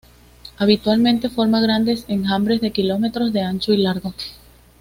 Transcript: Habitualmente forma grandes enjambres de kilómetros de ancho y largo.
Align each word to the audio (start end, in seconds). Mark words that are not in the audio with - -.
Habitualmente 0.57 1.29
forma 1.29 1.61
grandes 1.61 2.05
enjambres 2.07 2.59
de 2.59 2.71
kilómetros 2.71 3.31
de 3.33 3.41
ancho 3.43 3.71
y 3.71 3.77
largo. 3.77 4.15